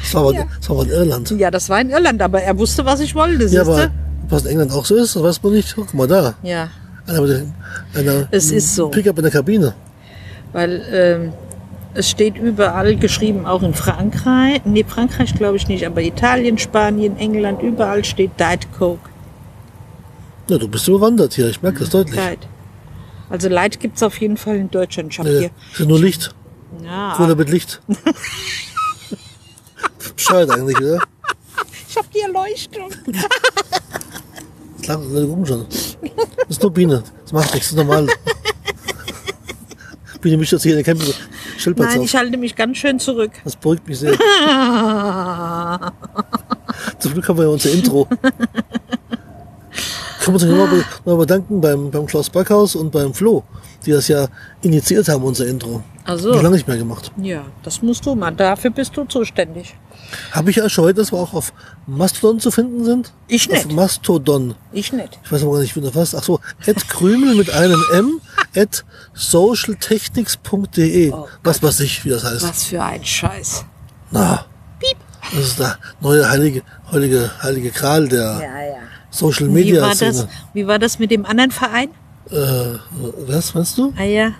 Das 0.00 0.14
war, 0.14 0.22
aber, 0.22 0.32
das 0.58 0.68
war 0.68 0.76
aber 0.76 0.84
in 0.86 0.90
Irland. 0.90 1.30
Ja, 1.32 1.50
das 1.50 1.68
war 1.68 1.80
in 1.80 1.90
Irland, 1.90 2.20
aber 2.22 2.42
er 2.42 2.58
wusste, 2.58 2.84
was 2.84 3.00
ich 3.00 3.14
wollte, 3.14 3.42
Ja, 3.44 3.48
siehst 3.48 3.60
aber 3.60 3.90
was 4.28 4.42
in 4.44 4.48
England 4.50 4.72
auch 4.72 4.84
so 4.84 4.94
ist, 4.96 5.14
das 5.16 5.22
weiß 5.22 5.42
man 5.42 5.52
nicht. 5.52 5.74
Guck 5.74 5.94
mal 5.94 6.06
da. 6.08 6.34
Ja, 6.42 6.68
Einer 7.10 7.42
einer 7.94 8.28
Es 8.30 8.50
ist 8.52 8.74
so. 8.74 8.88
Pickup 8.88 9.18
in 9.18 9.22
der 9.24 9.32
Kabine. 9.32 9.74
weil 10.52 10.82
ähm, 10.92 11.32
es 11.94 12.08
steht 12.08 12.36
überall 12.36 12.96
geschrieben, 12.96 13.46
auch 13.46 13.62
in 13.62 13.74
Frankreich. 13.74 14.60
Nee, 14.64 14.84
Frankreich 14.86 15.34
glaube 15.34 15.56
ich 15.56 15.66
nicht, 15.66 15.84
aber 15.86 16.00
Italien, 16.02 16.56
Spanien, 16.56 17.16
England, 17.18 17.62
überall 17.62 18.04
steht 18.04 18.30
Diet 18.38 18.66
Coke. 18.78 19.08
Ja, 20.48 20.58
du 20.58 20.68
bist 20.68 20.86
überwandert 20.88 21.34
hier, 21.34 21.48
ich 21.48 21.62
merke 21.62 21.80
das 21.80 21.90
deutlich. 21.90 22.14
Light. 22.16 22.46
Also 23.28 23.48
Light 23.48 23.80
gibt 23.80 23.96
es 23.96 24.02
auf 24.02 24.20
jeden 24.20 24.36
Fall 24.36 24.56
in 24.56 24.70
Deutschland. 24.70 25.10
Ich 25.12 25.18
Ja, 25.18 25.24
hier. 25.24 25.50
ist 25.72 25.78
ja 25.80 25.84
nur 25.86 25.98
Licht. 26.00 26.34
Ja, 26.84 27.14
Cola 27.16 27.34
mit 27.34 27.48
Licht. 27.50 27.80
Bescheid 30.16 30.48
eigentlich, 30.50 30.76
oder? 30.78 30.98
ich 31.88 31.96
habe 31.96 32.08
hier 32.12 32.28
Leuchtung. 32.32 32.90
Das 34.90 34.98
lag 34.98 35.06
alle 35.14 35.26
gucken 35.26 35.46
schon. 35.46 35.66
Das 35.68 35.96
ist 36.48 36.62
nur 36.62 36.72
Biene. 36.72 37.02
Das 37.22 37.32
macht 37.32 37.54
nichts, 37.54 37.70
das 37.70 37.78
ist 37.78 37.86
normal. 37.86 38.08
Biene 40.20 40.36
mischt 40.36 40.50
jetzt 40.52 40.62
hier 40.62 40.72
in 40.72 40.78
der 40.78 40.84
Camping 40.84 41.14
Schildplatz 41.56 41.90
Nein, 41.90 42.00
auf. 42.00 42.04
ich 42.04 42.16
halte 42.16 42.36
mich 42.36 42.56
ganz 42.56 42.78
schön 42.78 42.98
zurück. 42.98 43.30
Das 43.44 43.54
beruhigt 43.56 43.86
mich 43.86 44.00
sehr. 44.00 44.12
Zum 46.98 47.12
Glück 47.12 47.28
haben 47.28 47.38
wir 47.38 47.44
ja 47.44 47.50
unser 47.50 47.70
Intro. 47.70 48.08
Können 50.20 50.38
wir 50.38 50.42
uns 50.42 50.44
nochmal 50.44 50.68
be 50.68 50.84
noch 51.04 51.18
bedanken 51.18 51.60
beim, 51.60 51.90
beim 51.90 52.06
Klaus 52.06 52.28
Backhaus 52.30 52.74
und 52.76 52.90
beim 52.92 53.14
Flo, 53.14 53.42
die 53.86 53.90
das 53.92 54.08
ja 54.08 54.28
initiiert 54.62 55.08
haben, 55.08 55.24
unser 55.24 55.46
Intro. 55.46 55.82
Ach 56.04 56.18
so. 56.18 56.32
Noch 56.32 56.42
lange 56.42 56.56
nicht 56.56 56.68
mehr 56.68 56.76
gemacht. 56.76 57.10
Ja, 57.16 57.44
das 57.62 57.80
musst 57.82 58.04
du 58.04 58.14
mal. 58.14 58.30
Dafür 58.32 58.70
bist 58.70 58.96
du 58.96 59.04
zuständig. 59.04 59.74
Habe 60.32 60.50
ich 60.50 60.56
ja 60.56 60.68
schon 60.68 60.84
heute, 60.84 61.00
dass 61.00 61.12
wir 61.12 61.18
auch 61.18 61.32
auf 61.34 61.52
Mastodon 61.86 62.40
zu 62.40 62.50
finden 62.50 62.84
sind? 62.84 63.12
Ich 63.28 63.48
Auf 63.50 63.64
nicht. 63.64 63.72
Mastodon. 63.76 64.54
Ich 64.72 64.92
nicht. 64.92 65.18
Ich 65.24 65.32
weiß 65.32 65.42
aber 65.42 65.52
gar 65.52 65.60
nicht, 65.60 65.76
wie 65.76 65.80
das 65.80 65.94
was. 65.94 66.14
Ach 66.14 66.22
so, 66.22 66.40
at 66.66 66.88
Krümel 66.88 67.34
mit 67.36 67.50
einem 67.50 67.82
M, 67.94 68.20
at 68.56 68.84
socialtechnics.de. 69.14 71.12
was 71.44 71.62
weiß 71.62 71.80
ich, 71.80 72.04
wie 72.04 72.10
das 72.10 72.24
heißt. 72.24 72.44
Oh 72.44 72.48
Was 72.48 72.64
für 72.64 72.82
ein 72.82 73.04
Scheiß. 73.04 73.64
Na. 74.10 74.44
Das 75.32 75.40
ist 75.46 75.58
der 75.60 75.78
neue 76.00 76.28
heilige, 76.28 76.62
heilige, 76.90 77.30
heilige 77.42 77.70
Kral 77.70 78.08
der 78.08 78.18
Ja, 78.18 78.40
ja. 78.40 78.78
Social 79.10 79.48
Wie 79.48 79.52
Media 79.52 79.82
war, 79.82 79.94
das, 79.94 80.26
wie 80.54 80.66
war 80.66 80.78
das 80.78 80.98
mit 80.98 81.10
dem 81.10 81.26
anderen 81.26 81.50
Verein? 81.50 81.90
Äh, 82.30 82.78
was 83.26 83.54
meinst 83.54 83.76
du? 83.76 83.92
Ah 83.96 84.04
ja. 84.04 84.32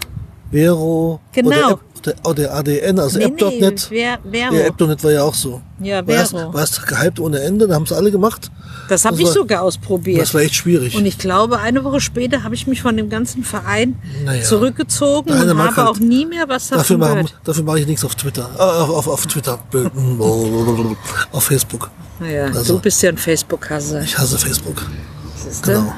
Vero. 0.50 1.20
Genau. 1.32 1.80
Oder, 2.07 2.14
oder 2.25 2.54
ADN, 2.54 2.99
also 2.99 3.19
Nee, 3.19 3.25
App.net. 3.26 3.87
Wer, 3.90 4.19
Vero. 4.30 4.54
Ja, 4.54 4.61
App.net 4.66 5.04
war 5.04 5.11
ja 5.11 5.23
auch 5.23 5.35
so. 5.35 5.61
Ja, 5.80 6.07
War 6.07 6.14
erst, 6.14 6.33
Vero. 6.33 6.52
war 6.54 6.61
erst 6.61 6.87
gehypt 6.87 7.21
ohne 7.21 7.40
Ende, 7.40 7.66
da 7.69 7.75
haben 7.75 7.83
es 7.85 7.92
alle 7.92 8.11
gemacht. 8.11 8.50
das 8.88 9.04
habe 9.04 9.16
ich 9.21 9.26
war- 9.26 9.33
sogar 9.33 9.62
ausprobiert. 9.62 10.21
Das 10.23 10.33
war 10.35 10.40
echt 10.40 10.54
schwierig. 10.54 10.95
Und 10.97 11.04
ich 11.07 11.19
glaube, 11.19 11.59
eine 11.61 11.85
Woche 11.85 12.00
später 12.00 12.42
habe 12.42 12.54
ich 12.54 12.66
mich 12.66 12.80
von 12.83 12.97
dem 12.97 13.09
ganzen 13.11 13.45
Verein 13.45 13.97
Naja. 14.25 14.42
zurückgezogen 14.42 15.28
Der 15.28 15.40
eine 15.42 15.50
und 15.52 15.57
mag 15.59 15.76
habe 15.76 15.88
halt- 15.88 15.97
auch 15.97 16.00
nie 16.00 16.25
mehr 16.26 16.49
was 16.49 16.69
Dafür 16.69 16.99
gehört. 16.99 17.35
dafür 17.45 17.64
mache 17.64 17.80
ich 17.80 17.87
nichts 17.87 18.04
auf 18.04 18.14
Twitter. 18.14 18.49
Äh, 18.59 18.62
auf, 18.62 18.88
auf, 18.90 19.09
auf 19.09 19.26
Twitter. 19.26 19.59
auf 21.33 21.45
Facebook. 21.45 21.90
Naja, 22.19 22.47
Also- 22.47 22.75
du 22.76 22.80
bist 22.80 23.02
ja 23.02 23.11
ein 23.11 23.19
Facebook-Hasser. 23.19 24.02
Ich 24.02 24.16
hasse 24.19 24.38
Facebook. 24.38 24.76
siehste? 25.37 25.73
Genau. 25.73 25.92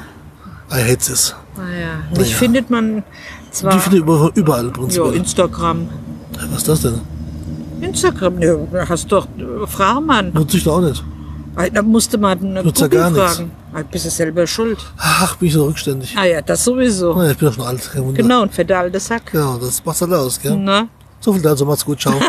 I 0.71 0.81
hate 0.81 0.97
this. 0.97 1.35
Naja, 1.57 2.01
dich 2.17 2.35
findet 2.35 2.69
man 2.69 3.03
Die 3.53 3.57
zwar... 3.59 3.79
finde 3.79 3.97
ich 3.97 4.03
über, 4.03 4.31
überall 4.33 4.65
Ja, 4.65 4.71
prinzipiell. 4.71 5.13
Instagram. 5.15 5.87
Was 6.49 6.57
ist 6.57 6.67
das 6.67 6.81
denn? 6.81 7.01
Instagram, 7.81 8.41
ja, 8.41 8.55
hast 8.89 9.11
doch, 9.11 9.27
äh, 9.37 9.67
frag 9.67 10.01
mal. 10.03 10.23
Nutze 10.31 10.57
ich 10.57 10.63
doch 10.63 10.77
auch 10.77 10.81
nicht. 10.81 11.03
Da 11.71 11.81
musste 11.83 12.17
man 12.17 12.39
eine 12.39 12.63
Nutzt 12.63 12.81
ja 12.81 12.87
Google 12.87 12.99
gar 12.99 13.11
nichts. 13.11 13.35
fragen. 13.35 13.51
Ah, 13.73 13.83
Bist 13.91 14.05
du 14.05 14.09
selber 14.09 14.47
schuld. 14.47 14.79
Ach, 14.97 15.35
bin 15.35 15.49
ich 15.49 15.53
so 15.53 15.65
rückständig. 15.65 16.15
Ah 16.17 16.23
ja, 16.25 16.41
das 16.41 16.63
sowieso. 16.63 17.13
Na, 17.15 17.29
ich 17.29 17.37
bin 17.37 17.47
doch 17.49 17.53
schon 17.55 17.65
alt. 17.65 17.91
Kein 17.91 18.03
Wunder. 18.05 18.21
Genau, 18.23 18.41
ein 18.41 18.49
fetter 18.49 18.79
alter 18.79 18.99
Sack. 18.99 19.31
Genau, 19.31 19.57
das 19.57 19.85
macht's 19.85 20.01
halt 20.01 20.13
aus, 20.13 20.39
gell? 20.41 20.57
Na? 20.57 20.87
So 21.19 21.31
viel 21.33 21.43
dazu, 21.43 21.65
macht's 21.65 21.85
gut, 21.85 22.01
ciao. 22.01 22.15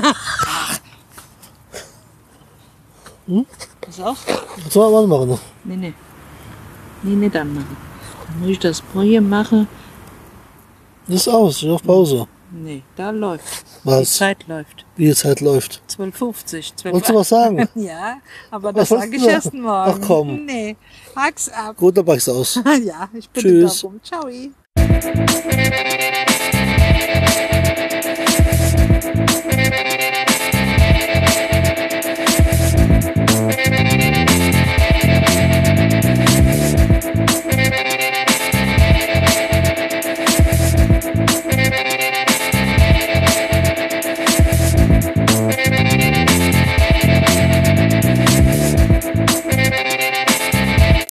Pass 3.80 4.00
auf. 4.00 4.18
so, 4.70 4.80
warte 4.92 5.08
mal 5.08 5.26
noch. 5.26 5.40
Nee, 5.64 5.76
nee. 5.76 5.94
Nee, 7.02 7.14
nicht 7.14 7.36
anmachen. 7.36 7.76
Dann 8.28 8.40
muss 8.40 8.50
ich 8.50 8.58
das 8.58 8.82
hier 9.00 9.22
machen. 9.22 9.66
Ist 11.08 11.28
aus, 11.28 11.62
ist 11.62 11.68
auf 11.68 11.82
Pause. 11.82 12.26
Nee, 12.50 12.82
da 12.96 13.10
läuft. 13.10 13.64
Was? 13.82 14.12
Die 14.12 14.18
Zeit 14.18 14.46
läuft. 14.46 14.86
Wie 14.96 15.06
die 15.06 15.14
Zeit 15.14 15.40
läuft? 15.40 15.82
12.50 15.90 16.76
12 16.76 16.94
Wolltest 16.94 17.10
du 17.10 17.14
was 17.14 17.28
sagen? 17.28 17.68
ja, 17.74 18.18
aber 18.50 18.72
das 18.72 18.88
sage 18.88 19.16
ich 19.16 19.26
erst 19.26 19.52
morgen. 19.52 19.92
Ach 19.92 19.98
komm. 20.06 20.46
Nee, 20.46 20.76
hack's 21.16 21.48
ab. 21.48 21.76
Gut, 21.76 21.96
dann 21.98 22.06
mach 22.06 22.14
aus. 22.28 22.60
ja, 22.84 23.08
ich 23.12 23.28
bitte 23.28 23.48
Tschüss. 23.48 23.82
darum. 23.82 24.00
Ciao. 24.02 24.30
Thank 29.56 30.40